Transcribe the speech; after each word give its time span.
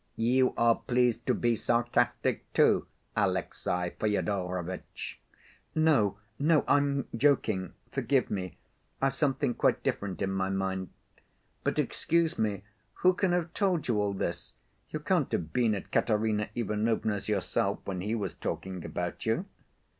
"You 0.17 0.55
are 0.57 0.77
pleased 0.77 1.27
to 1.27 1.35
be 1.35 1.55
sarcastic, 1.55 2.51
too, 2.53 2.87
Alexey 3.15 3.91
Fyodorovitch." 3.99 5.19
"No, 5.75 6.17
no, 6.39 6.63
I'm 6.67 7.07
joking, 7.15 7.73
forgive 7.91 8.31
me. 8.31 8.57
I've 8.99 9.13
something 9.13 9.53
quite 9.53 9.83
different 9.83 10.23
in 10.23 10.31
my 10.31 10.49
mind. 10.49 10.89
But, 11.63 11.77
excuse 11.77 12.39
me, 12.39 12.63
who 13.05 13.13
can 13.13 13.31
have 13.31 13.53
told 13.53 13.87
you 13.87 14.01
all 14.01 14.13
this? 14.13 14.53
You 14.89 14.99
can't 14.99 15.31
have 15.33 15.53
been 15.53 15.75
at 15.75 15.91
Katerina 15.91 16.49
Ivanovna's 16.55 17.29
yourself 17.29 17.77
when 17.85 18.01
he 18.01 18.15
was 18.15 18.33
talking 18.33 18.83
about 18.83 19.27
you?" 19.27 19.45